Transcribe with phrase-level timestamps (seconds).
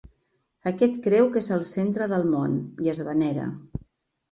[0.71, 2.57] Aquest creu que és el centre del món
[2.87, 3.49] i es venera.